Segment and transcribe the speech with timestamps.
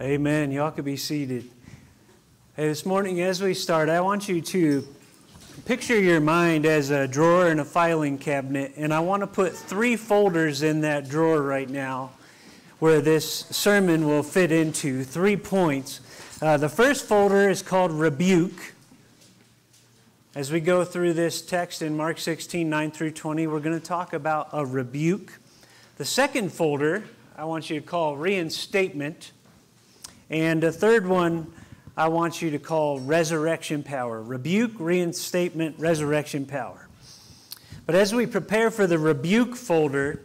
[0.00, 0.52] Amen.
[0.52, 1.50] Y'all could be seated.
[2.54, 4.86] Hey, this morning, as we start, I want you to
[5.64, 9.54] picture your mind as a drawer in a filing cabinet, and I want to put
[9.54, 12.12] three folders in that drawer right now
[12.78, 16.00] where this sermon will fit into three points.
[16.40, 18.74] Uh, the first folder is called rebuke.
[20.36, 23.84] As we go through this text in Mark 16, 9 through 20, we're going to
[23.84, 25.40] talk about a rebuke.
[25.96, 27.02] The second folder
[27.36, 29.32] I want you to call reinstatement.
[30.30, 31.52] And the third one
[31.96, 36.88] I want you to call resurrection power rebuke, reinstatement, resurrection power.
[37.86, 40.20] But as we prepare for the rebuke folder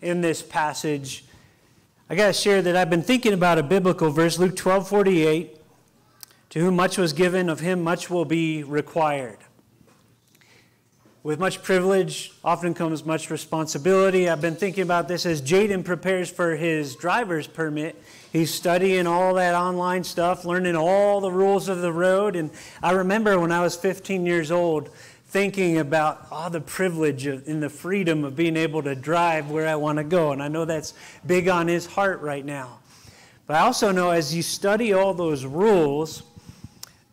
[0.00, 1.24] in this passage,
[2.10, 5.58] I got to share that I've been thinking about a biblical verse, Luke 12 48.
[6.50, 9.38] To whom much was given, of him much will be required.
[11.24, 14.28] With much privilege often comes much responsibility.
[14.28, 17.94] I've been thinking about this as Jaden prepares for his driver's permit.
[18.32, 22.34] He's studying all that online stuff, learning all the rules of the road.
[22.34, 22.50] And
[22.82, 24.88] I remember when I was 15 years old
[25.26, 29.68] thinking about all the privilege of, and the freedom of being able to drive where
[29.68, 30.32] I want to go.
[30.32, 30.92] And I know that's
[31.24, 32.80] big on his heart right now.
[33.46, 36.24] But I also know as you study all those rules,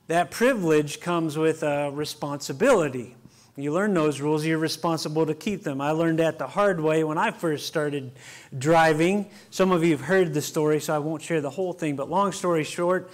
[0.08, 3.16] that privilege comes with a responsibility.
[3.62, 5.82] You learn those rules, you're responsible to keep them.
[5.82, 8.12] I learned that the hard way when I first started
[8.58, 9.30] driving.
[9.50, 12.10] Some of you have heard the story, so I won't share the whole thing, but
[12.10, 13.12] long story short,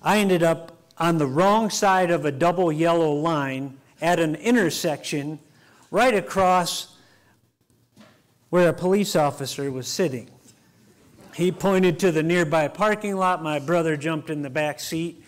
[0.00, 5.40] I ended up on the wrong side of a double yellow line at an intersection
[5.90, 6.96] right across
[8.50, 10.30] where a police officer was sitting.
[11.34, 13.42] He pointed to the nearby parking lot.
[13.42, 15.24] My brother jumped in the back seat,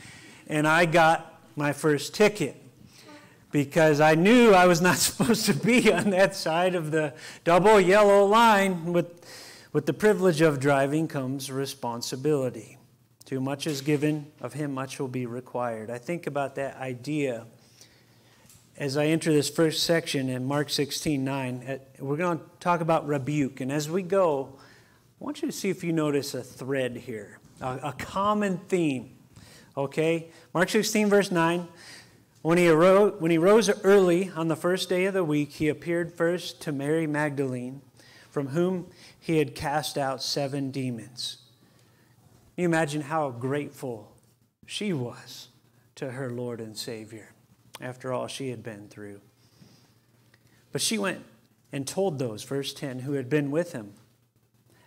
[0.47, 2.64] and I got my first ticket
[3.55, 7.81] because I knew I was not supposed to be on that side of the double
[7.81, 8.93] yellow line.
[8.93, 9.25] With,
[9.73, 12.79] with the privilege of driving comes responsibility.
[13.25, 15.89] Too much is given, of him much will be required.
[15.89, 17.47] I think about that idea
[18.77, 21.65] as I enter this first section in Mark 16 9.
[21.65, 23.61] Uh, we're going to talk about rebuke.
[23.61, 24.59] And as we go,
[25.21, 29.17] I want you to see if you notice a thread here, a, a common theme.
[29.77, 30.31] Okay?
[30.53, 31.69] Mark 16, verse 9.
[32.45, 35.71] When he, arose, when he rose early on the first day of the week, he
[35.71, 37.81] appeared first to Mary Magdalene,
[38.29, 38.89] from whom
[39.19, 41.39] he had cast out seven demons.
[42.55, 44.13] Can you imagine how grateful
[44.67, 45.49] she was
[45.95, 47.33] to her Lord and Savior
[47.81, 49.23] after all she had been through?
[50.71, 51.25] But she went
[51.73, 53.95] and told those, verse 10, who had been with him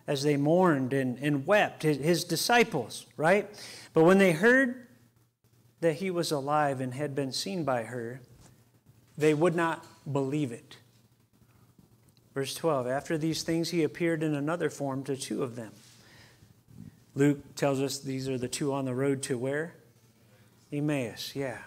[0.06, 3.50] as they mourned and, and wept, his, his disciples, right?
[3.96, 4.87] But when they heard
[5.82, 8.22] that he was alive and had been seen by her,
[9.18, 10.78] they would not believe it.
[12.34, 15.72] Verse 12 After these things, he appeared in another form to two of them.
[17.16, 19.74] Luke tells us these are the two on the road to where?
[20.72, 21.60] Emmaus, yeah.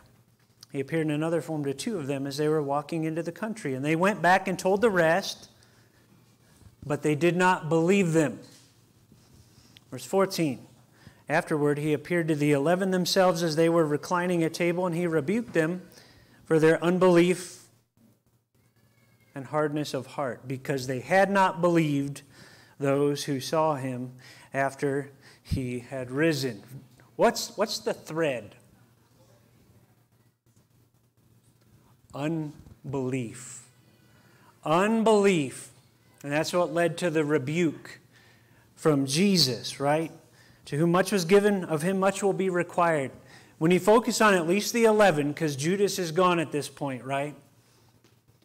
[0.70, 3.32] He appeared in another form to two of them as they were walking into the
[3.32, 3.74] country.
[3.74, 5.50] And they went back and told the rest,
[6.86, 8.38] but they did not believe them.
[9.90, 10.64] Verse 14
[11.30, 15.06] Afterward, he appeared to the eleven themselves as they were reclining at table, and he
[15.06, 15.82] rebuked them
[16.44, 17.68] for their unbelief
[19.32, 22.22] and hardness of heart, because they had not believed
[22.80, 24.10] those who saw him
[24.52, 26.64] after he had risen.
[27.14, 28.56] What's, what's the thread?
[32.12, 33.68] Unbelief.
[34.64, 35.70] Unbelief.
[36.24, 38.00] And that's what led to the rebuke
[38.74, 40.10] from Jesus, right?
[40.70, 43.10] To whom much was given, of him much will be required.
[43.58, 47.02] When you focus on at least the 11, because Judas is gone at this point,
[47.02, 47.34] right?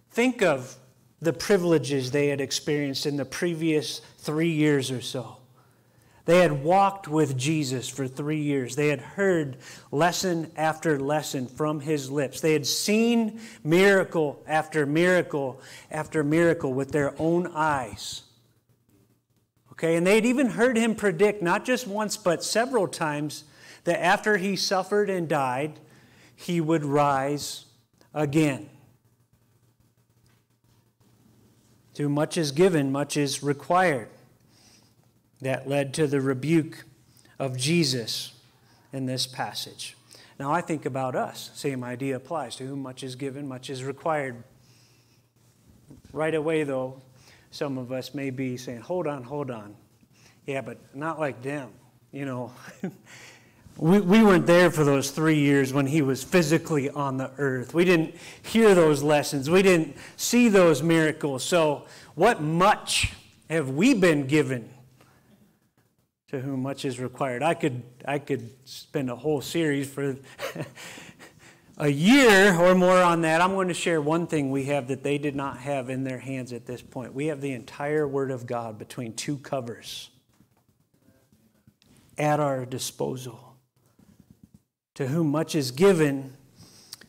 [0.09, 0.75] Think of
[1.21, 5.37] the privileges they had experienced in the previous three years or so.
[6.25, 8.75] They had walked with Jesus for three years.
[8.75, 9.57] They had heard
[9.91, 12.41] lesson after lesson from his lips.
[12.41, 18.23] They had seen miracle after miracle after miracle with their own eyes.
[19.77, 23.43] Okay, and they'd even heard him predict, not just once, but several times,
[23.83, 25.79] that after he suffered and died,
[26.35, 27.65] he would rise
[28.13, 28.69] again.
[31.95, 34.09] To much is given, much is required.
[35.41, 36.85] That led to the rebuke
[37.37, 38.33] of Jesus
[38.93, 39.95] in this passage.
[40.39, 41.51] Now I think about us.
[41.53, 42.55] Same idea applies.
[42.57, 44.43] To whom much is given, much is required.
[46.11, 47.01] Right away, though,
[47.55, 49.75] some of us may be saying, hold on, hold on.
[50.45, 51.69] Yeah, but not like them.
[52.11, 52.53] You know,
[53.77, 57.73] we, we weren't there for those three years when he was physically on the earth.
[57.73, 61.45] We didn't hear those lessons, we didn't see those miracles.
[61.45, 63.13] So, what much
[63.49, 64.69] have we been given?
[66.29, 67.41] To whom much is required.
[67.41, 70.17] I could, I could spend a whole series for
[71.77, 73.41] a year or more on that.
[73.41, 76.19] I'm going to share one thing we have that they did not have in their
[76.19, 77.13] hands at this point.
[77.13, 80.09] We have the entire Word of God between two covers
[82.17, 83.57] at our disposal.
[84.95, 86.37] To whom much is given,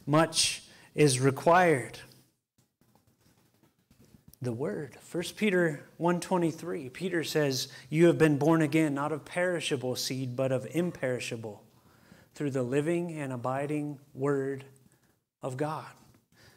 [0.07, 0.65] much
[0.95, 2.01] is required
[4.43, 9.97] the word 1 peter 1.23 peter says you have been born again not of perishable
[9.97, 11.66] seed but of imperishable
[12.37, 14.65] through the living and abiding word
[15.43, 15.87] of god.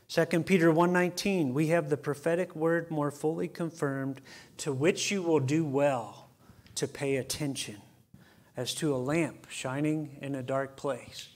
[0.10, 4.20] 2 peter 1.19 we have the prophetic word more fully confirmed
[4.58, 6.30] to which you will do well
[6.76, 7.78] to pay attention
[8.58, 11.30] as to a lamp shining in a dark place.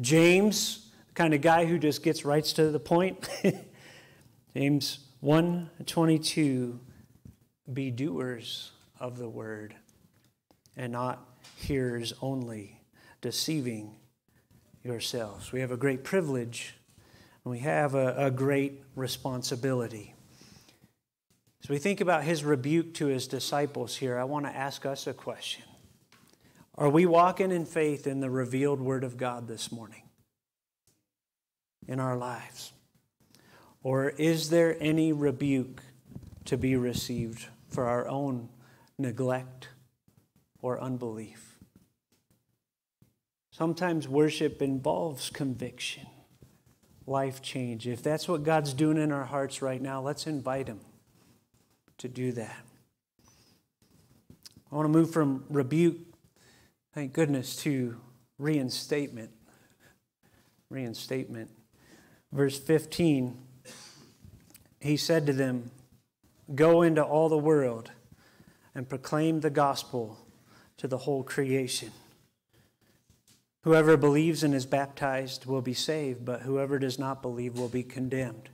[0.00, 3.28] James kind of guy who just gets right to the point
[4.56, 6.80] james 122
[7.72, 9.76] Be doers of the word
[10.76, 11.24] and not
[11.56, 12.79] hearers only,
[13.20, 13.96] deceiving
[14.82, 15.52] yourselves.
[15.52, 16.74] We have a great privilege
[17.44, 20.14] and we have a, a great responsibility.
[21.62, 25.06] As we think about his rebuke to his disciples here, I want to ask us
[25.06, 25.64] a question.
[26.76, 30.04] Are we walking in faith in the revealed Word of God this morning
[31.86, 32.72] in our lives?
[33.82, 35.82] Or is there any rebuke
[36.46, 38.48] to be received for our own
[38.98, 39.68] neglect
[40.62, 41.49] or unbelief?
[43.50, 46.06] Sometimes worship involves conviction,
[47.06, 47.86] life change.
[47.86, 50.80] If that's what God's doing in our hearts right now, let's invite Him
[51.98, 52.64] to do that.
[54.70, 55.98] I want to move from rebuke,
[56.94, 57.96] thank goodness, to
[58.38, 59.30] reinstatement.
[60.70, 61.50] Reinstatement.
[62.32, 63.36] Verse 15
[64.80, 65.70] he said to them,
[66.54, 67.90] Go into all the world
[68.74, 70.18] and proclaim the gospel
[70.78, 71.92] to the whole creation.
[73.62, 77.82] Whoever believes and is baptized will be saved, but whoever does not believe will be
[77.82, 78.48] condemned.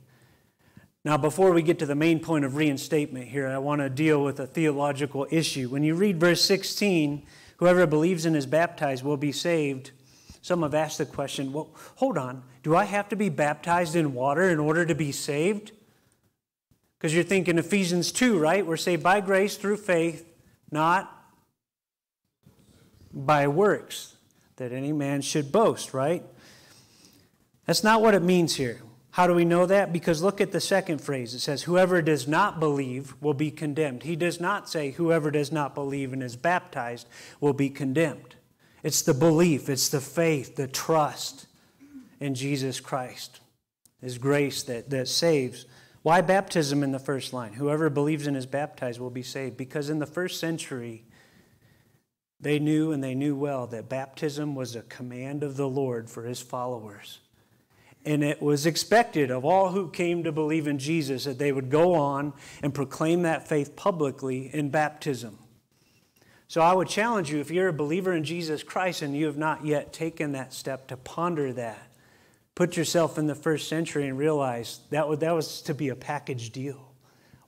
[1.05, 4.21] Now, before we get to the main point of reinstatement here, I want to deal
[4.21, 5.69] with a theological issue.
[5.69, 7.25] When you read verse 16,
[7.57, 9.91] whoever believes and is baptized will be saved.
[10.41, 14.13] Some have asked the question, well, hold on, do I have to be baptized in
[14.13, 15.71] water in order to be saved?
[16.97, 18.65] Because you're thinking Ephesians 2, right?
[18.65, 20.25] We're saved by grace through faith,
[20.71, 21.09] not
[23.13, 24.16] by works,
[24.57, 26.23] that any man should boast, right?
[27.65, 28.81] That's not what it means here.
[29.11, 29.91] How do we know that?
[29.91, 31.33] Because look at the second phrase.
[31.33, 34.03] It says, Whoever does not believe will be condemned.
[34.03, 37.07] He does not say, Whoever does not believe and is baptized
[37.39, 38.35] will be condemned.
[38.83, 41.47] It's the belief, it's the faith, the trust
[42.19, 43.39] in Jesus Christ,
[44.01, 45.65] His grace that, that saves.
[46.03, 47.53] Why baptism in the first line?
[47.53, 49.57] Whoever believes and is baptized will be saved.
[49.57, 51.06] Because in the first century,
[52.39, 56.23] they knew and they knew well that baptism was a command of the Lord for
[56.23, 57.19] his followers.
[58.05, 61.69] And it was expected of all who came to believe in Jesus that they would
[61.69, 65.37] go on and proclaim that faith publicly in baptism.
[66.47, 69.37] So I would challenge you if you're a believer in Jesus Christ and you have
[69.37, 71.87] not yet taken that step to ponder that
[72.57, 75.95] put yourself in the first century and realize that was, that was to be a
[75.95, 76.91] package deal.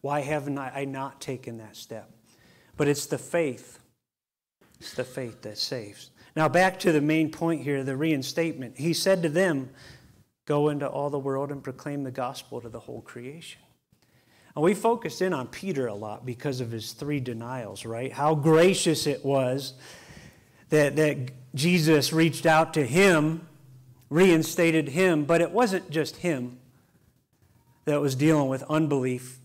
[0.01, 2.12] Why haven't I not taken that step?
[2.77, 3.80] But it's the faith.
[4.79, 6.11] It's the faith that saves.
[6.35, 8.77] Now, back to the main point here the reinstatement.
[8.77, 9.69] He said to them,
[10.45, 13.61] Go into all the world and proclaim the gospel to the whole creation.
[14.56, 18.11] And we focused in on Peter a lot because of his three denials, right?
[18.11, 19.73] How gracious it was
[20.69, 23.47] that, that Jesus reached out to him
[24.09, 26.59] reinstated him, but it wasn't just him
[27.85, 29.39] that was dealing with unbelief.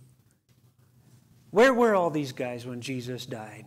[1.50, 3.66] Where were all these guys when Jesus died?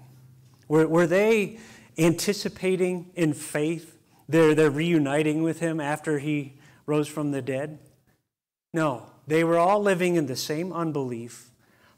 [0.68, 1.60] Were, were they
[1.98, 3.98] anticipating in faith
[4.30, 6.54] they're, they're reuniting with him after he
[6.86, 7.80] rose from the dead?
[8.74, 11.50] No, they were all living in the same unbelief,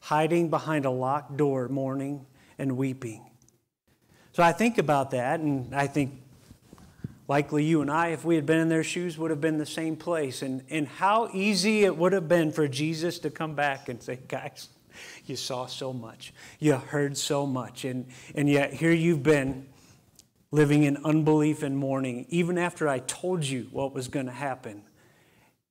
[0.02, 2.26] hiding behind a locked door, mourning
[2.58, 3.26] and weeping.
[4.34, 6.22] So I think about that, and I think
[7.28, 9.66] likely you and I, if we had been in their shoes, would have been the
[9.66, 10.42] same place.
[10.42, 14.20] And, and how easy it would have been for Jesus to come back and say,
[14.28, 14.70] guys,
[15.26, 19.68] you saw so much, you heard so much, and, and yet here you've been
[20.52, 24.84] living in unbelief and mourning, even after I told you what was going to happen.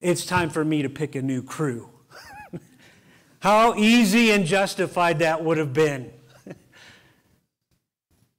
[0.00, 1.90] It's time for me to pick a new crew.
[3.40, 6.12] How easy and justified that would have been.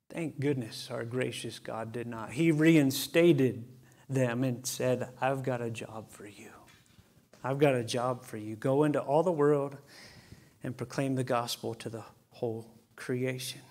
[0.10, 2.31] Thank goodness our gracious God did not.
[2.31, 3.65] He reinstated
[4.10, 6.51] them and said, I've got a job for you.
[7.43, 8.55] I've got a job for you.
[8.55, 9.77] Go into all the world
[10.63, 13.62] and proclaim the gospel to the whole creation.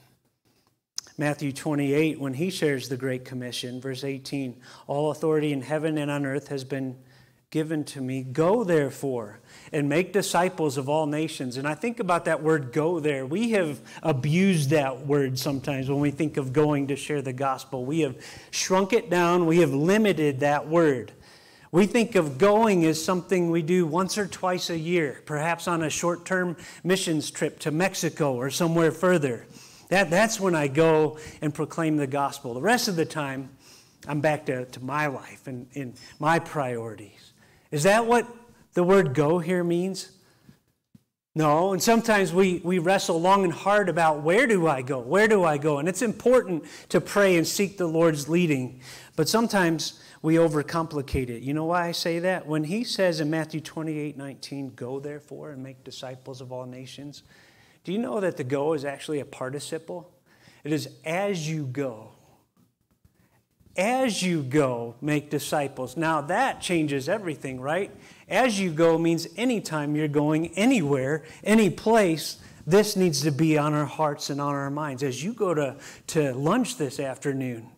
[1.17, 3.81] Matthew 28 when he shares the Great Commission.
[3.81, 6.97] Verse 18 All authority in heaven and on earth has been
[7.51, 8.23] given to me.
[8.23, 9.41] Go therefore
[9.73, 11.57] and make disciples of all nations.
[11.57, 13.25] And I think about that word go there.
[13.27, 17.85] We have abused that word sometimes when we think of going to share the gospel.
[17.85, 18.17] We have
[18.51, 21.13] shrunk it down, we have limited that word.
[21.71, 25.83] We think of going as something we do once or twice a year, perhaps on
[25.83, 29.47] a short term missions trip to Mexico or somewhere further.
[29.91, 32.55] That, that's when I go and proclaim the gospel.
[32.55, 33.51] The rest of the time,
[34.07, 37.33] I'm back to, to my life and, and my priorities.
[37.71, 38.27] Is that what
[38.73, 40.13] the word go here means?
[41.35, 44.99] No, and sometimes we, we wrestle long and hard about where do I go?
[44.99, 45.79] Where do I go?
[45.79, 48.81] And it's important to pray and seek the Lord's leading.
[49.17, 51.43] But sometimes we overcomplicate it.
[51.43, 52.47] You know why I say that?
[52.47, 57.23] When he says in Matthew 28 19, go therefore and make disciples of all nations,
[57.85, 60.13] do you know that the go is actually a participle?
[60.65, 62.11] It is as you go.
[63.77, 65.97] As you go, make disciples.
[65.97, 67.93] Now that changes everything, right?
[68.29, 73.75] As you go means anytime you're going anywhere, any place, this needs to be on
[73.75, 75.05] our hearts and on our minds.
[75.05, 75.77] As you go to,
[76.09, 77.69] to lunch this afternoon,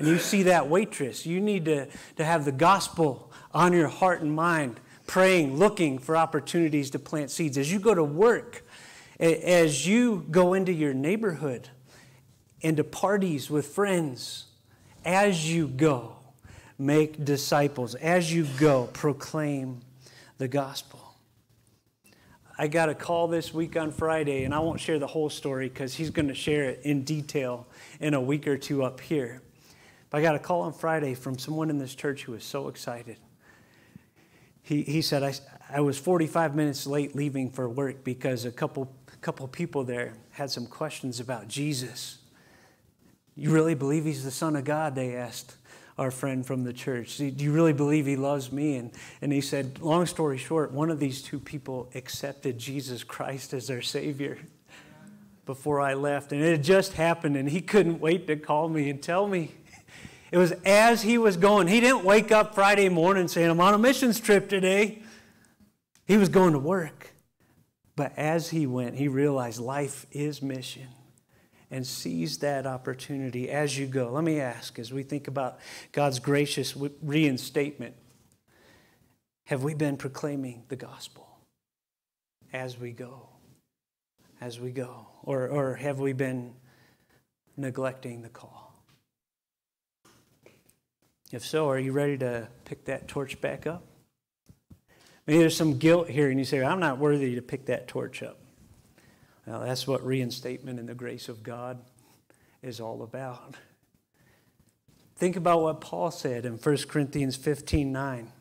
[0.00, 4.22] and you see that waitress, you need to, to have the gospel on your heart
[4.22, 7.58] and mind, praying, looking for opportunities to plant seeds.
[7.58, 8.64] As you go to work,
[9.18, 11.68] as you go into your neighborhood,
[12.62, 14.46] into parties with friends,
[15.04, 16.16] as you go,
[16.78, 17.94] make disciples.
[17.94, 19.82] As you go, proclaim
[20.38, 21.14] the gospel.
[22.56, 25.68] I got a call this week on Friday, and I won't share the whole story
[25.68, 27.66] because he's going to share it in detail
[28.00, 29.42] in a week or two up here.
[30.10, 32.68] But I got a call on Friday from someone in this church who was so
[32.68, 33.16] excited.
[34.62, 35.34] He, he said, I,
[35.72, 40.50] I was 45 minutes late leaving for work because a couple, couple people there had
[40.50, 42.18] some questions about Jesus.
[43.36, 44.94] You really believe he's the Son of God?
[44.94, 45.56] They asked
[45.96, 47.18] our friend from the church.
[47.18, 48.76] Do you really believe he loves me?
[48.76, 48.90] And,
[49.20, 53.66] and he said, long story short, one of these two people accepted Jesus Christ as
[53.66, 54.38] their Savior
[55.46, 56.32] before I left.
[56.32, 59.52] And it had just happened, and he couldn't wait to call me and tell me.
[60.32, 61.66] It was as he was going.
[61.66, 65.02] He didn't wake up Friday morning saying, I'm on a missions trip today.
[66.06, 67.12] He was going to work.
[67.96, 70.88] But as he went, he realized life is mission
[71.70, 74.10] and seize that opportunity as you go.
[74.10, 75.58] Let me ask, as we think about
[75.92, 77.94] God's gracious reinstatement,
[79.46, 81.28] have we been proclaiming the gospel
[82.52, 83.28] as we go?
[84.40, 85.06] As we go?
[85.22, 86.54] Or, or have we been
[87.56, 88.69] neglecting the call?
[91.32, 93.84] If so, are you ready to pick that torch back up?
[95.26, 98.22] Maybe there's some guilt here, and you say, I'm not worthy to pick that torch
[98.22, 98.38] up.
[99.46, 101.78] Well, that's what reinstatement in the grace of God
[102.62, 103.54] is all about.
[105.16, 108.32] Think about what Paul said in 1 Corinthians 15 9.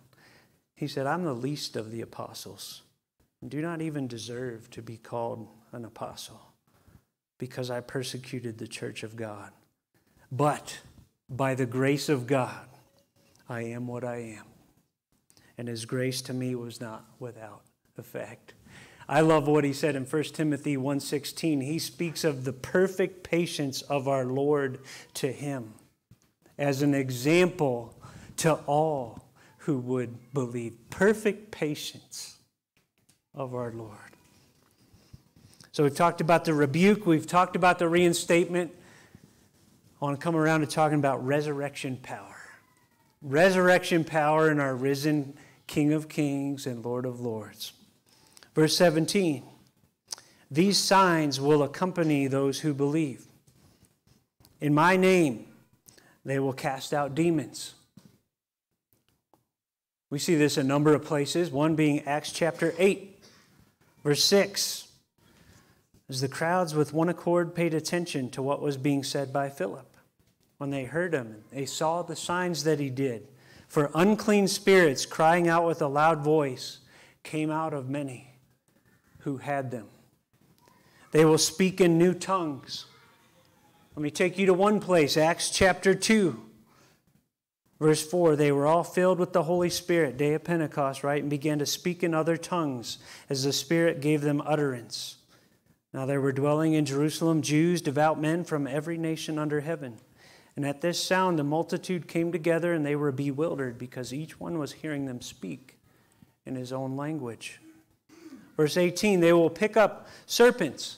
[0.76, 2.84] He said, I'm the least of the apostles,
[3.42, 6.54] and do not even deserve to be called an apostle,
[7.38, 9.52] because I persecuted the church of God.
[10.32, 10.80] But
[11.30, 12.66] by the grace of God,
[13.50, 14.46] I am what I am.
[15.58, 17.64] And his grace to me was not without
[17.98, 18.54] effect.
[19.10, 21.62] I love what he said in 1 Timothy 1:16.
[21.62, 24.80] He speaks of the perfect patience of our Lord
[25.16, 25.74] to him
[26.60, 28.00] as an example
[28.38, 29.26] to all
[29.60, 30.78] who would believe.
[30.92, 32.38] Perfect patience
[33.34, 33.98] of our Lord.
[35.72, 38.72] So we've talked about the rebuke, we've talked about the reinstatement.
[40.02, 42.39] I want to come around to talking about resurrection power
[43.22, 45.34] resurrection power in our risen
[45.68, 47.74] King of Kings and Lord of Lords.
[48.56, 49.44] Verse 17
[50.50, 53.26] These signs will accompany those who believe.
[54.62, 55.46] In my name,
[56.26, 57.76] they will cast out demons.
[60.10, 63.20] We see this a number of places, one being Acts chapter 8,
[64.04, 64.88] verse 6.
[66.10, 69.89] As the crowds with one accord paid attention to what was being said by Philip
[70.60, 71.44] when they heard him.
[71.52, 73.28] They saw the signs that he did.
[73.68, 76.80] For unclean spirits, crying out with a loud voice,
[77.24, 78.36] came out of many
[79.20, 79.88] who had them.
[81.12, 82.86] They will speak in new tongues.
[83.96, 86.40] Let me take you to one place, Acts chapter 2.
[87.80, 91.22] Verse 4 They were all filled with the Holy Spirit, day of Pentecost, right?
[91.22, 92.98] And began to speak in other tongues
[93.30, 95.18] as the Spirit gave them utterance.
[95.94, 100.00] Now there were dwelling in Jerusalem Jews, devout men from every nation under heaven.
[100.60, 104.60] And at this sound, the multitude came together and they were bewildered because each one
[104.60, 105.78] was hearing them speak
[106.46, 107.62] in his own language.
[108.58, 110.98] Verse 18 they will pick up serpents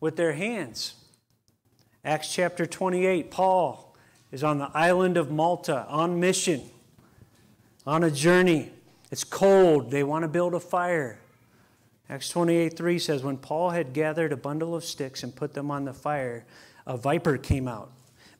[0.00, 0.94] with their hands,
[2.02, 3.94] Acts chapter 28, Paul
[4.30, 6.62] is on the island of Malta on mission,
[7.86, 8.70] on a journey.
[9.10, 9.90] It's cold.
[9.90, 11.18] They want to build a fire.
[12.08, 15.70] Acts 28 3 says, When Paul had gathered a bundle of sticks and put them
[15.70, 16.46] on the fire,
[16.86, 17.92] a viper came out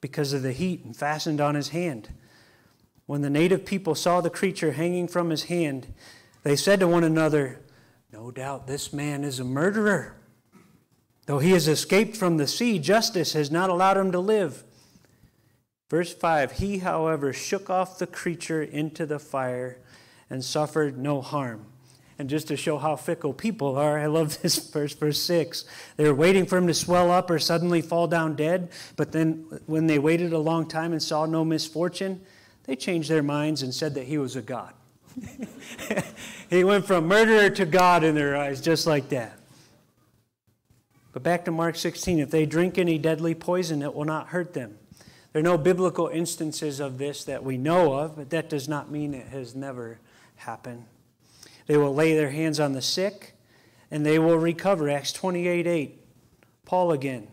[0.02, 2.10] because of the heat and fastened on his hand.
[3.06, 5.94] When the native people saw the creature hanging from his hand,
[6.42, 7.60] they said to one another,
[8.12, 10.16] No doubt this man is a murderer.
[11.26, 14.64] Though he has escaped from the sea, justice has not allowed him to live.
[15.88, 19.78] Verse 5 He, however, shook off the creature into the fire
[20.28, 21.66] and suffered no harm.
[22.22, 25.64] And just to show how fickle people are, I love this verse, verse 6.
[25.96, 29.44] They were waiting for him to swell up or suddenly fall down dead, but then
[29.66, 32.20] when they waited a long time and saw no misfortune,
[32.62, 34.72] they changed their minds and said that he was a god.
[36.48, 39.36] he went from murderer to God in their eyes, just like that.
[41.12, 44.54] But back to Mark 16 if they drink any deadly poison, it will not hurt
[44.54, 44.78] them.
[45.32, 48.92] There are no biblical instances of this that we know of, but that does not
[48.92, 49.98] mean it has never
[50.36, 50.84] happened.
[51.72, 53.32] They will lay their hands on the sick
[53.90, 54.90] and they will recover.
[54.90, 56.04] Acts 28 8.
[56.66, 57.28] Paul again.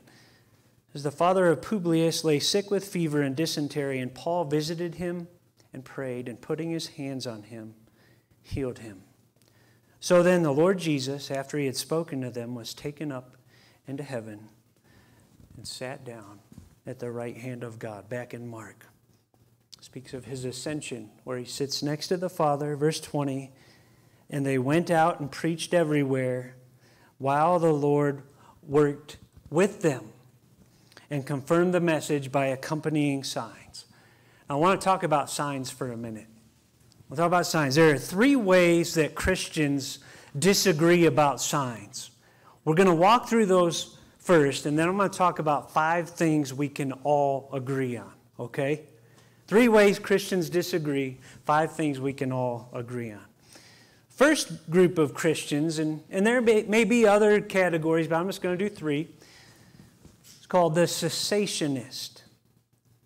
[0.93, 5.27] As the father of Publius lay sick with fever and dysentery, and Paul visited him
[5.74, 7.74] and prayed, and putting his hands on him,
[8.41, 9.01] healed him.
[10.00, 13.36] So then the Lord Jesus, after he had spoken to them, was taken up
[13.88, 14.48] into heaven
[15.58, 16.39] and sat down
[16.88, 18.08] at the right hand of God.
[18.08, 18.86] Back in Mark.
[19.81, 22.77] Speaks of his ascension, where he sits next to the Father.
[22.77, 23.51] Verse 20.
[24.29, 26.55] And they went out and preached everywhere
[27.17, 28.21] while the Lord
[28.67, 29.17] worked
[29.50, 30.12] with them
[31.09, 33.86] and confirmed the message by accompanying signs.
[34.50, 36.27] I want to talk about signs for a minute.
[37.07, 37.75] We'll talk about signs.
[37.75, 40.00] There are three ways that Christians
[40.38, 42.12] disagree about signs.
[42.65, 46.09] We're going to walk through those first, and then I'm going to talk about five
[46.09, 48.83] things we can all agree on, okay?
[49.48, 53.25] Three ways Christians disagree, five things we can all agree on.
[54.20, 58.42] First group of Christians, and, and there may, may be other categories, but I'm just
[58.42, 59.08] going to do three.
[60.22, 62.24] It's called the cessationist.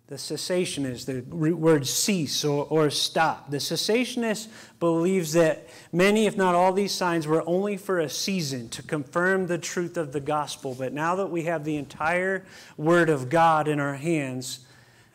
[0.08, 3.48] The cessationist, the root word cease or, or stop.
[3.52, 4.48] The cessationist
[4.80, 9.46] believes that many, if not all, these signs were only for a season to confirm
[9.46, 10.74] the truth of the gospel.
[10.76, 12.44] But now that we have the entire
[12.76, 14.66] Word of God in our hands,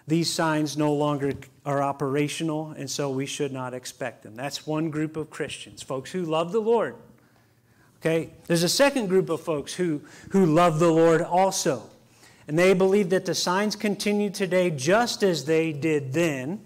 [0.08, 1.34] these signs no longer
[1.70, 4.34] are operational, and so we should not expect them.
[4.34, 6.96] That's one group of Christians, folks who love the Lord.
[8.02, 8.32] Okay?
[8.48, 10.02] There's a second group of folks who,
[10.32, 11.84] who love the Lord also.
[12.48, 16.60] And they believe that the signs continue today just as they did then.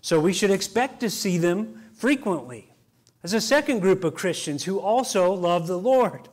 [0.00, 2.72] So we should expect to see them frequently.
[3.22, 6.28] There's a second group of Christians who also love the Lord.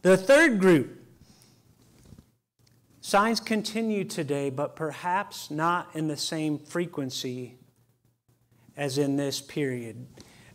[0.00, 0.99] The third group
[3.00, 7.56] Signs continue today, but perhaps not in the same frequency
[8.76, 10.06] as in this period.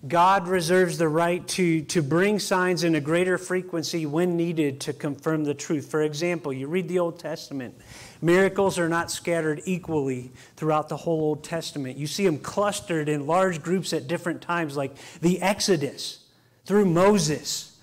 [0.07, 4.93] God reserves the right to, to bring signs in a greater frequency when needed to
[4.93, 5.89] confirm the truth.
[5.89, 7.75] For example, you read the Old Testament,
[8.21, 11.97] miracles are not scattered equally throughout the whole Old Testament.
[11.97, 16.25] You see them clustered in large groups at different times, like the Exodus
[16.65, 17.74] through Moses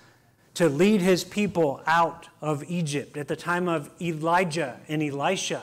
[0.54, 5.62] to lead his people out of Egypt at the time of Elijah and Elisha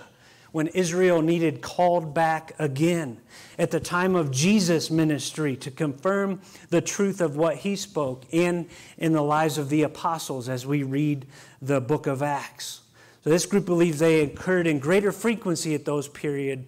[0.52, 3.20] when Israel needed called back again,
[3.58, 8.68] at the time of Jesus' ministry to confirm the truth of what he spoke, and
[8.98, 11.28] in the lives of the apostles as we read
[11.62, 12.82] the book of Acts.
[13.24, 16.66] So this group believes they occurred in greater frequency at those periods,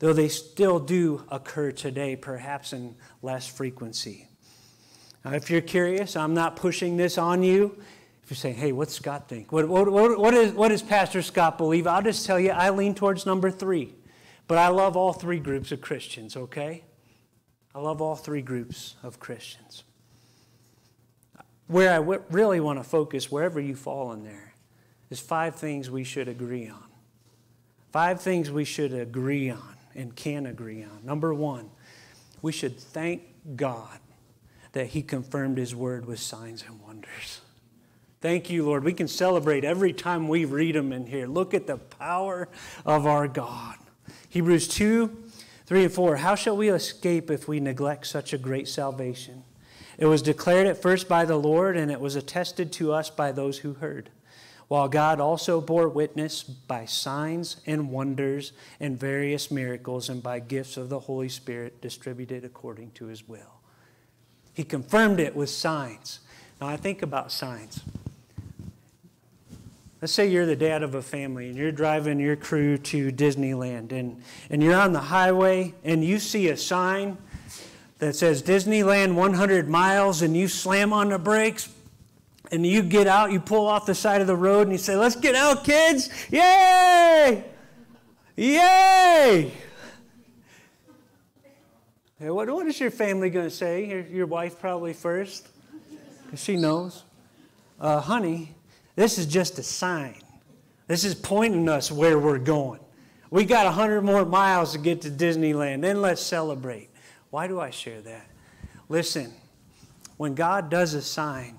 [0.00, 4.28] though they still do occur today, perhaps in less frequency.
[5.24, 7.76] Now, if you're curious, I'm not pushing this on you.
[8.22, 9.52] If you're saying, hey, what's Scott think?
[9.52, 11.86] What, what, what, what, is, what does Pastor Scott believe?
[11.86, 13.94] I'll just tell you, I lean towards number three.
[14.46, 16.84] But I love all three groups of Christians, okay?
[17.74, 19.84] I love all three groups of Christians.
[21.66, 24.52] Where I w- really want to focus, wherever you fall in there,
[25.10, 26.84] is five things we should agree on.
[27.92, 31.00] Five things we should agree on and can agree on.
[31.04, 31.70] Number one,
[32.42, 33.22] we should thank
[33.56, 33.98] God
[34.74, 37.40] that He confirmed His word with signs and wonders.
[38.20, 38.84] Thank you, Lord.
[38.84, 41.26] We can celebrate every time we read them in here.
[41.26, 42.48] Look at the power
[42.86, 43.76] of our God.
[44.28, 45.24] Hebrews 2
[45.66, 46.16] 3 and 4.
[46.16, 49.44] How shall we escape if we neglect such a great salvation?
[49.96, 53.32] It was declared at first by the Lord, and it was attested to us by
[53.32, 54.10] those who heard.
[54.68, 60.76] While God also bore witness by signs and wonders and various miracles and by gifts
[60.76, 63.60] of the Holy Spirit distributed according to his will.
[64.54, 66.20] He confirmed it with signs.
[66.60, 67.82] Now I think about signs.
[70.00, 73.90] Let's say you're the dad of a family and you're driving your crew to Disneyland
[73.92, 77.16] and, and you're on the highway and you see a sign
[77.98, 81.70] that says Disneyland 100 miles and you slam on the brakes
[82.52, 84.94] and you get out, you pull off the side of the road and you say,
[84.94, 86.10] Let's get out, kids!
[86.30, 87.42] Yay!
[88.36, 89.52] Yay!
[92.32, 93.86] What, what is your family going to say?
[93.86, 95.48] Your, your wife, probably first,
[96.24, 97.04] because she knows.
[97.80, 98.54] Uh, honey,
[98.96, 100.16] this is just a sign.
[100.86, 102.80] This is pointing us where we're going.
[103.30, 105.82] We got 100 more miles to get to Disneyland.
[105.82, 106.88] Then let's celebrate.
[107.30, 108.26] Why do I share that?
[108.88, 109.32] Listen,
[110.16, 111.58] when God does a sign,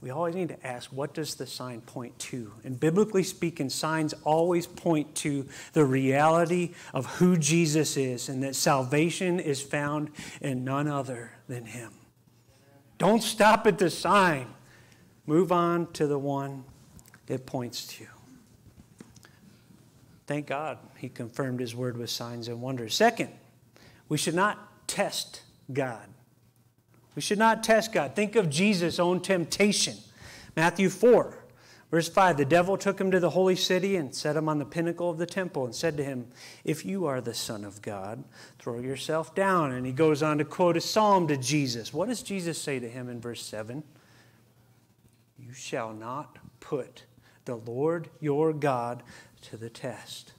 [0.00, 2.52] we always need to ask, what does the sign point to?
[2.64, 8.56] And biblically speaking, signs always point to the reality of who Jesus is and that
[8.56, 10.10] salvation is found
[10.40, 11.92] in none other than Him.
[12.96, 14.46] Don't stop at the sign.
[15.26, 16.64] Move on to the one
[17.28, 18.06] it points to.
[20.26, 22.94] Thank God he confirmed his word with signs and wonders.
[22.94, 23.30] Second,
[24.08, 26.06] we should not test God.
[27.14, 28.14] We should not test God.
[28.14, 29.96] Think of Jesus' own temptation.
[30.56, 31.36] Matthew 4,
[31.90, 34.64] verse 5 The devil took him to the holy city and set him on the
[34.64, 36.28] pinnacle of the temple and said to him,
[36.64, 38.24] If you are the Son of God,
[38.58, 39.72] throw yourself down.
[39.72, 41.92] And he goes on to quote a psalm to Jesus.
[41.92, 43.82] What does Jesus say to him in verse 7?
[45.38, 47.04] You shall not put
[47.44, 49.02] the Lord your God
[49.42, 50.32] to the test.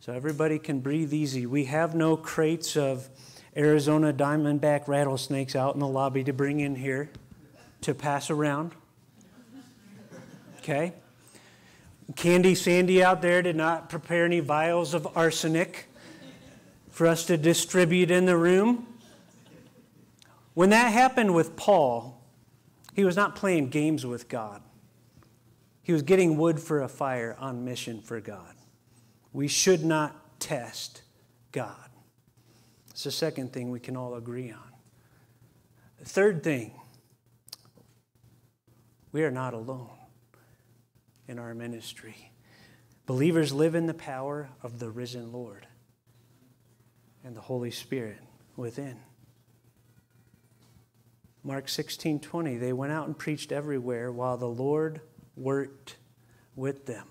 [0.00, 1.46] So everybody can breathe easy.
[1.46, 3.08] We have no crates of
[3.56, 7.10] Arizona diamondback rattlesnakes out in the lobby to bring in here
[7.80, 8.72] to pass around.
[10.58, 10.92] Okay?
[12.14, 15.86] Candy Sandy out there did not prepare any vials of arsenic
[16.90, 18.86] for us to distribute in the room.
[20.54, 22.22] When that happened with Paul,
[22.94, 24.62] he was not playing games with God.
[25.82, 28.54] He was getting wood for a fire on mission for God.
[29.32, 31.02] We should not test
[31.52, 31.90] God.
[32.96, 34.72] It's the second thing we can all agree on.
[35.98, 36.72] The third thing,
[39.12, 39.90] we are not alone
[41.28, 42.32] in our ministry.
[43.04, 45.66] Believers live in the power of the risen Lord
[47.22, 48.20] and the Holy Spirit
[48.56, 48.96] within.
[51.44, 55.02] Mark 16 20, they went out and preached everywhere while the Lord
[55.36, 55.96] worked
[56.54, 57.06] with them.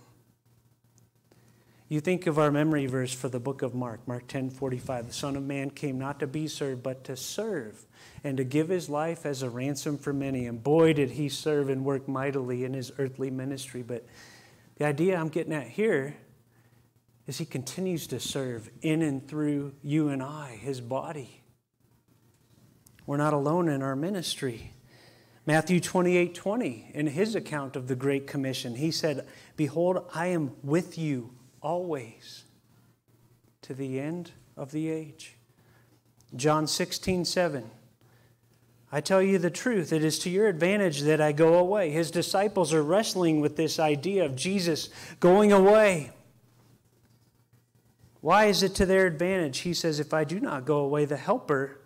[1.87, 5.07] You think of our memory verse for the book of Mark, Mark 10 45.
[5.07, 7.85] The Son of Man came not to be served, but to serve
[8.23, 10.47] and to give his life as a ransom for many.
[10.47, 13.83] And boy, did he serve and work mightily in his earthly ministry.
[13.83, 14.03] But
[14.77, 16.17] the idea I'm getting at here
[17.27, 21.43] is he continues to serve in and through you and I, his body.
[23.05, 24.71] We're not alone in our ministry.
[25.45, 30.53] Matthew 28 20, in his account of the Great Commission, he said, Behold, I am
[30.63, 31.34] with you
[31.65, 32.43] always
[33.63, 35.33] to the end of the age.
[36.35, 37.71] John 16 7,
[38.91, 41.89] I tell you the truth, it is to your advantage that I go away.
[41.89, 46.11] His disciples are wrestling with this idea of Jesus going away.
[48.21, 49.59] Why is it to their advantage?
[49.59, 51.81] He says, If I do not go away, the Helper,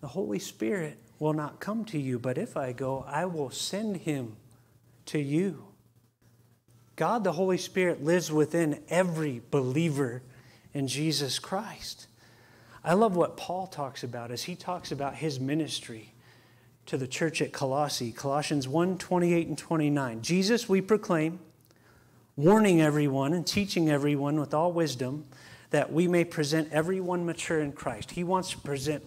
[0.00, 3.98] the Holy Spirit will not come to you, but if I go, I will send
[3.98, 4.36] him
[5.06, 5.69] to you.
[7.00, 10.20] God, the Holy Spirit, lives within every believer
[10.74, 12.06] in Jesus Christ.
[12.84, 16.12] I love what Paul talks about as he talks about his ministry
[16.84, 20.20] to the church at Colossae, Colossians 1 28 and 29.
[20.20, 21.40] Jesus, we proclaim,
[22.36, 25.24] warning everyone and teaching everyone with all wisdom
[25.70, 28.10] that we may present everyone mature in Christ.
[28.10, 29.02] He wants to present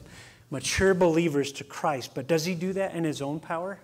[0.49, 2.15] mature believers to Christ.
[2.15, 3.77] But does he do that in his own power?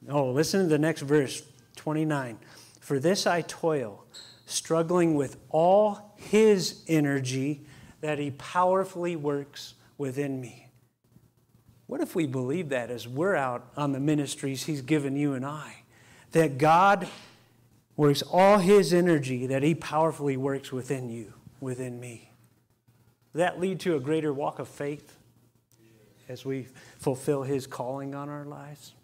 [0.00, 1.42] No, listen to the next verse,
[1.74, 2.38] 29.
[2.90, 4.04] For this I toil,
[4.46, 7.60] struggling with all his energy
[8.00, 10.66] that he powerfully works within me.
[11.86, 15.46] What if we believe that as we're out on the ministries he's given you and
[15.46, 15.84] I?
[16.32, 17.06] That God
[17.94, 22.32] works all his energy that he powerfully works within you, within me.
[23.34, 25.16] That lead to a greater walk of faith?
[26.28, 26.66] as we
[26.98, 28.94] fulfill His calling on our lives.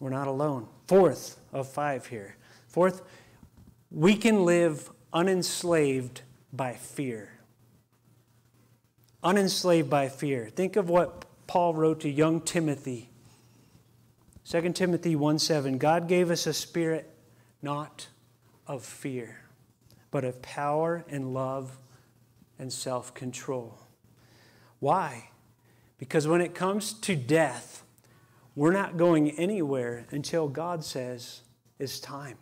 [0.00, 0.68] We're not alone.
[0.86, 2.36] Fourth of five here.
[2.68, 3.02] Fourth,
[3.90, 7.32] we can live unenslaved by fear.
[9.22, 10.48] Unenslaved by fear.
[10.54, 13.10] Think of what Paul wrote to young Timothy.
[14.48, 15.78] 2 Timothy 1 7.
[15.78, 17.10] God gave us a spirit
[17.62, 18.08] not
[18.66, 19.40] of fear,
[20.10, 21.78] but of power and love
[22.58, 23.78] and self control.
[24.78, 25.30] Why?
[25.98, 27.82] Because when it comes to death,
[28.56, 31.42] We're not going anywhere until God says
[31.78, 32.38] it's time.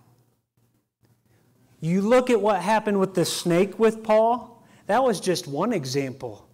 [1.81, 6.49] You look at what happened with the snake with Paul, that was just one example.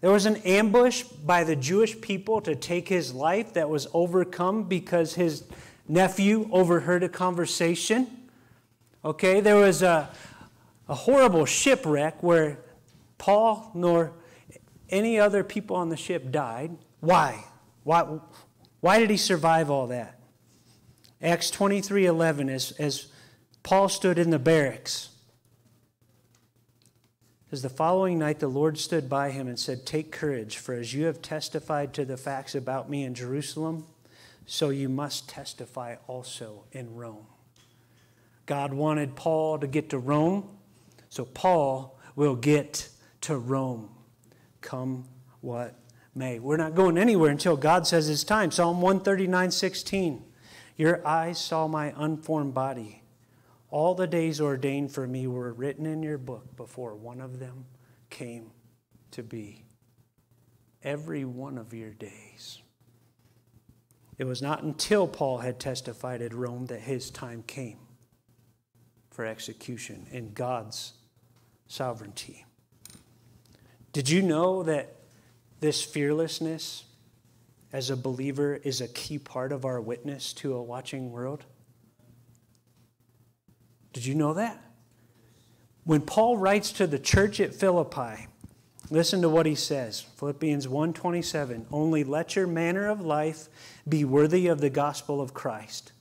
[0.00, 4.62] There was an ambush by the Jewish people to take his life that was overcome
[4.62, 5.42] because his
[5.88, 8.06] nephew overheard a conversation.
[9.04, 10.08] Okay, there was a,
[10.88, 12.58] a horrible shipwreck where
[13.18, 14.12] Paul nor
[14.88, 16.76] any other people on the ship died.
[17.00, 17.44] Why?
[17.82, 18.20] Why,
[18.80, 20.18] why did he survive all that?
[21.20, 23.08] Acts 23 11, as, as
[23.62, 25.10] Paul stood in the barracks,
[27.50, 30.94] as the following night the Lord stood by him and said, Take courage, for as
[30.94, 33.86] you have testified to the facts about me in Jerusalem,
[34.46, 37.26] so you must testify also in Rome.
[38.46, 40.48] God wanted Paul to get to Rome,
[41.08, 42.88] so Paul will get
[43.22, 43.90] to Rome,
[44.60, 45.04] come
[45.40, 45.74] what
[46.18, 46.38] may.
[46.40, 48.50] We're not going anywhere until God says it's time.
[48.50, 50.24] Psalm 139 16.
[50.76, 53.02] Your eyes saw my unformed body.
[53.70, 57.66] All the days ordained for me were written in your book before one of them
[58.10, 58.50] came
[59.12, 59.64] to be.
[60.82, 62.60] Every one of your days.
[64.16, 67.78] It was not until Paul had testified at Rome that his time came
[69.10, 70.94] for execution in God's
[71.68, 72.44] sovereignty.
[73.92, 74.97] Did you know that
[75.60, 76.84] this fearlessness
[77.72, 81.44] as a believer is a key part of our witness to a watching world?
[83.92, 84.62] Did you know that?
[85.84, 88.26] When Paul writes to the church at Philippi,
[88.90, 90.00] listen to what he says.
[90.00, 93.48] Philippians 1:27, "Only let your manner of life
[93.88, 95.92] be worthy of the gospel of Christ."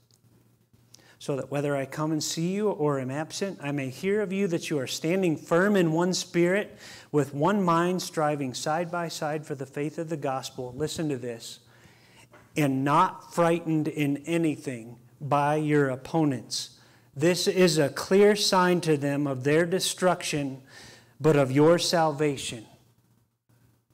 [1.20, 4.32] So that whether I come and see you or am absent, I may hear of
[4.32, 6.78] you that you are standing firm in one spirit,
[7.12, 10.74] with one mind, striving side by side for the faith of the gospel.
[10.76, 11.60] Listen to this.
[12.56, 16.80] And not frightened in anything by your opponents.
[17.16, 20.62] This is a clear sign to them of their destruction,
[21.20, 22.66] but of your salvation,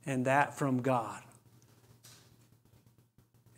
[0.05, 1.21] and that from God.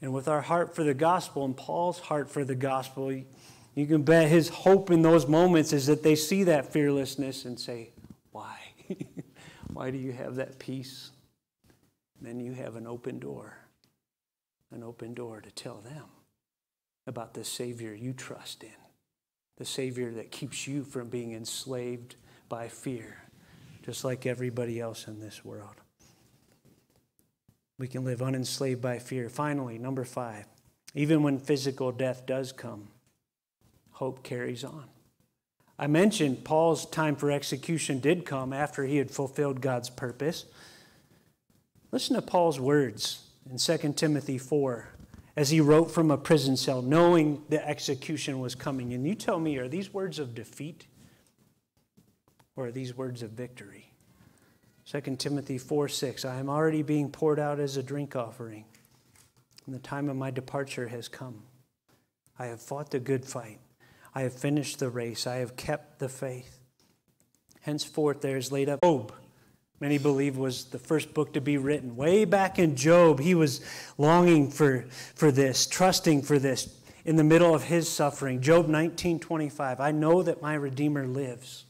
[0.02, 3.24] And with our heart for the gospel and Paul's heart for the gospel,
[3.76, 7.60] you can bet his hope in those moments is that they see that fearlessness and
[7.60, 7.92] say,
[8.32, 8.58] Why?
[9.74, 11.12] Why do you have that peace?
[12.26, 13.58] then you have an open door,
[14.72, 16.06] an open door to tell them
[17.08, 18.70] about the Savior you trust in,
[19.58, 22.16] the Savior that keeps you from being enslaved
[22.50, 23.18] by fear,
[23.84, 25.76] just like everybody else in this world.
[27.78, 29.30] We can live unenslaved by fear.
[29.30, 30.46] Finally, number five,
[30.94, 32.88] even when physical death does come,
[33.96, 34.84] hope carries on.
[35.80, 40.46] I mentioned Paul's time for execution did come after he had fulfilled God's purpose.
[41.94, 44.90] Listen to Paul's words in 2 Timothy 4
[45.38, 48.94] as he wrote from a prison cell, knowing the execution was coming.
[48.94, 50.88] And you tell me, are these words of defeat
[52.58, 53.94] or are these words of victory?
[54.92, 58.66] 2 Timothy 4 6, I am already being poured out as a drink offering,
[59.66, 61.44] and the time of my departure has come.
[62.38, 63.60] I have fought the good fight.
[64.16, 65.28] I have finished the race.
[65.28, 66.60] I have kept the faith.
[67.62, 69.12] Henceforth, there is laid up Job.
[69.82, 71.98] Many believe was the first book to be written.
[71.98, 73.60] Way back in Job, he was
[73.98, 78.42] longing for, for this, trusting for this in the middle of his suffering.
[78.42, 79.82] Job 19:25.
[79.82, 81.66] I know that my Redeemer lives,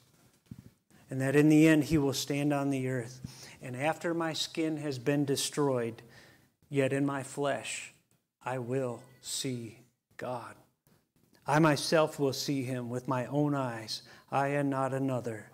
[1.10, 3.22] and that in the end he will stand on the earth.
[3.60, 6.04] And after my skin has been destroyed,
[6.70, 7.94] yet in my flesh
[8.44, 9.80] I will see
[10.18, 10.56] God.
[11.48, 15.52] I myself will see him with my own eyes, I and not another.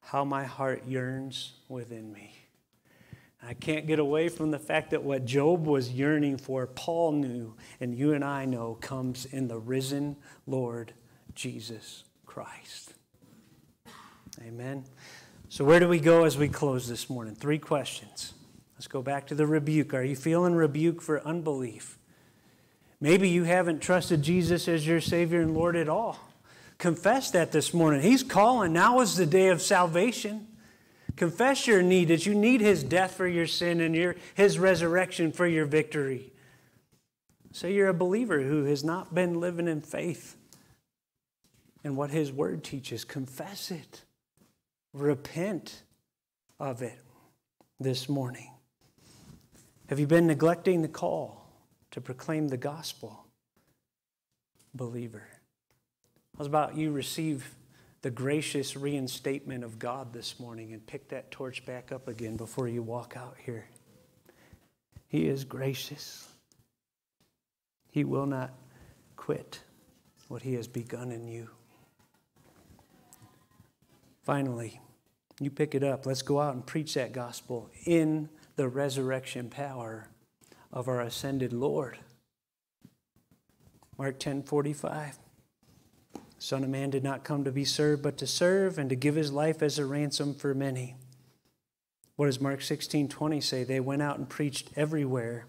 [0.00, 2.34] How my heart yearns within me.
[3.42, 7.54] I can't get away from the fact that what Job was yearning for, Paul knew,
[7.80, 10.92] and you and I know, comes in the risen Lord
[11.34, 12.94] Jesus Christ.
[14.42, 14.84] Amen.
[15.48, 17.34] So, where do we go as we close this morning?
[17.34, 18.34] Three questions.
[18.74, 19.94] Let's go back to the rebuke.
[19.94, 21.97] Are you feeling rebuke for unbelief?
[23.00, 26.18] Maybe you haven't trusted Jesus as your Savior and Lord at all.
[26.78, 28.02] Confess that this morning.
[28.02, 28.72] He's calling.
[28.72, 30.46] Now is the day of salvation.
[31.16, 35.32] Confess your need that you need His death for your sin and your, His resurrection
[35.32, 36.32] for your victory.
[37.52, 40.36] Say you're a believer who has not been living in faith
[41.82, 43.04] and what His Word teaches.
[43.04, 44.04] Confess it.
[44.92, 45.82] Repent
[46.60, 46.98] of it
[47.80, 48.50] this morning.
[49.88, 51.37] Have you been neglecting the call?
[51.90, 53.26] To proclaim the gospel,
[54.74, 55.28] believer.
[56.36, 57.54] How's about you receive
[58.02, 62.68] the gracious reinstatement of God this morning and pick that torch back up again before
[62.68, 63.66] you walk out here?
[65.08, 66.28] He is gracious.
[67.90, 68.52] He will not
[69.16, 69.60] quit
[70.28, 71.48] what He has begun in you.
[74.22, 74.78] Finally,
[75.40, 76.04] you pick it up.
[76.04, 80.08] Let's go out and preach that gospel in the resurrection power
[80.72, 81.98] of our ascended Lord.
[83.96, 85.18] Mark 10 45.
[86.38, 89.16] Son of Man did not come to be served, but to serve and to give
[89.16, 90.94] his life as a ransom for many.
[92.14, 93.64] What does Mark 16 20 say?
[93.64, 95.46] They went out and preached everywhere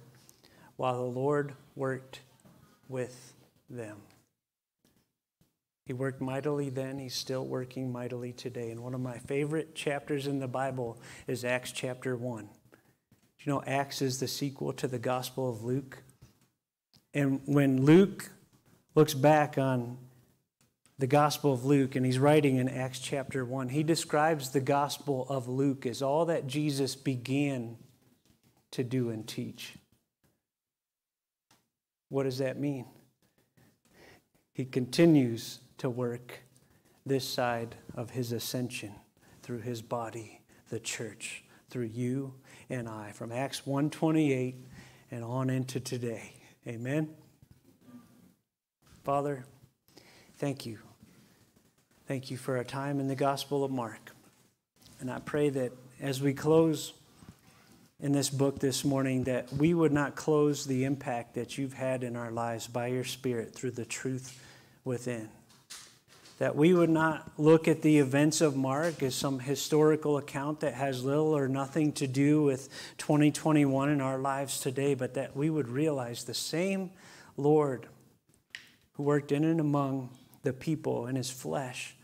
[0.78, 2.22] while the Lord worked
[2.88, 3.34] with
[3.70, 3.98] them.
[5.86, 8.70] He worked mightily then, he's still working mightily today.
[8.70, 12.48] And one of my favorite chapters in the Bible is Acts chapter 1.
[13.42, 16.04] You know Acts is the sequel to the Gospel of Luke?
[17.14, 18.30] And when Luke
[18.96, 19.98] looks back on
[20.98, 25.26] the Gospel of Luke, and he's writing in Acts chapter 1, he describes the Gospel
[25.30, 27.78] of Luke as all that Jesus began
[28.72, 29.76] to do and teach.
[32.10, 32.86] What does that mean?
[34.54, 36.40] He continues to work
[37.06, 38.94] this side of his ascension
[39.42, 42.34] through his body, the church, through you
[42.70, 44.56] and I, from Acts 128
[45.12, 46.34] and on into today.
[46.68, 47.10] Amen.
[49.04, 49.46] Father,
[50.38, 50.80] thank you
[52.10, 54.16] Thank you for a time in the Gospel of Mark.
[55.00, 56.94] And I pray that as we close
[58.00, 62.02] in this book this morning, that we would not close the impact that you've had
[62.02, 64.44] in our lives by your Spirit through the truth
[64.84, 65.30] within.
[66.40, 70.74] That we would not look at the events of Mark as some historical account that
[70.74, 75.50] has little or nothing to do with 2021 in our lives today, but that we
[75.50, 76.92] would realize the same
[77.36, 77.88] Lord
[78.94, 80.10] who worked in and among
[80.44, 81.96] the people in his flesh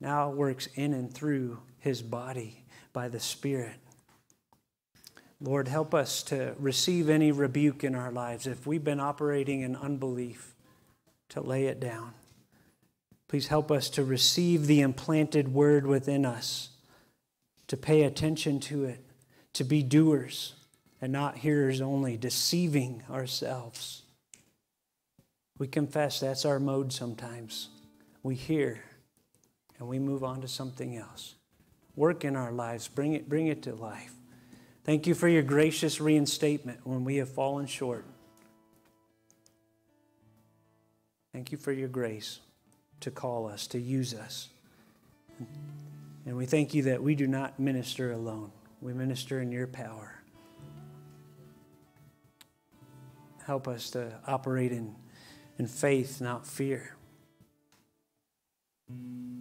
[0.00, 3.76] now works in and through his body by the Spirit.
[5.40, 8.46] Lord, help us to receive any rebuke in our lives.
[8.46, 10.54] If we've been operating in unbelief,
[11.30, 12.12] to lay it down.
[13.28, 16.70] Please help us to receive the implanted word within us,
[17.68, 19.04] to pay attention to it,
[19.54, 20.54] to be doers
[21.00, 24.02] and not hearers only, deceiving ourselves.
[25.58, 27.68] We confess that's our mode sometimes.
[28.22, 28.82] We hear
[29.78, 31.34] and we move on to something else.
[31.96, 34.12] Work in our lives, bring it, bring it to life.
[34.84, 38.04] Thank you for your gracious reinstatement when we have fallen short.
[41.32, 42.40] Thank you for your grace
[43.00, 44.48] to call us, to use us.
[46.26, 50.22] And we thank you that we do not minister alone, we minister in your power.
[53.46, 54.94] Help us to operate in,
[55.58, 56.96] in faith, not fear.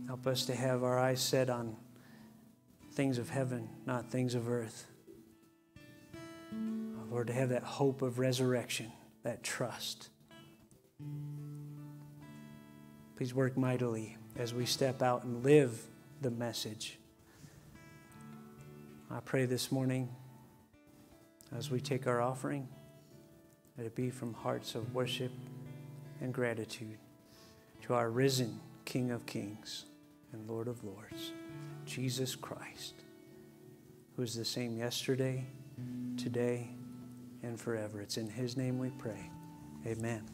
[0.08, 1.78] Help us to have our eyes set on
[2.92, 4.88] things of heaven, not things of earth.
[7.13, 10.10] Lord, to have that hope of resurrection, that trust.
[13.15, 15.80] Please work mightily as we step out and live
[16.21, 16.97] the message.
[19.12, 20.10] I pray this morning
[21.56, 22.67] as we take our offering,
[23.78, 25.32] that it be from hearts of worship
[26.21, 26.97] and gratitude
[27.84, 29.86] to our risen King of Kings
[30.32, 31.32] and Lord of Lords,
[31.86, 32.95] Jesus Christ,
[34.15, 35.45] who is the same yesterday,
[36.17, 36.69] today,
[37.43, 38.02] and forever.
[38.02, 39.30] It's in His name we pray.
[39.86, 40.33] Amen.